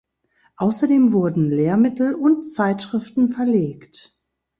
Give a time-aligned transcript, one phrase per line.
[0.55, 4.17] Außerdem wurden Lehrmittel und Zeitschriften verlegt.